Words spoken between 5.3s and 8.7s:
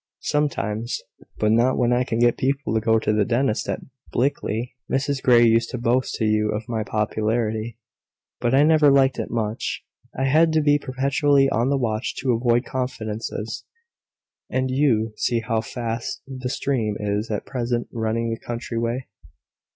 used to boast to you of my popularity; but I